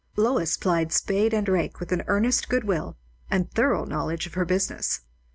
Lois 0.17 0.57
plied 0.57 0.91
spade 0.91 1.31
and 1.31 1.47
rake 1.47 1.79
with 1.79 1.91
an 1.91 2.01
earnest 2.07 2.49
good 2.49 2.63
will, 2.63 2.97
and 3.29 3.51
thorough 3.51 3.85
knowledge 3.85 4.25
of 4.25 4.33
her 4.33 4.45
business. 4.45 5.01